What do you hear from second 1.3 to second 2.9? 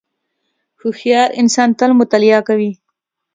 انسان تل مطالعه کوي.